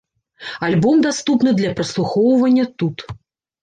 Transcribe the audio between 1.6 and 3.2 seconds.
для праслухоўвання тут.